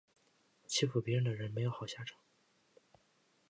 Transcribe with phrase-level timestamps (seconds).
[0.65, 2.17] 欺负别人的人没有好下场